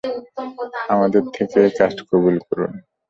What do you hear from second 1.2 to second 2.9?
থেকে এ কাজ কবুল করুন।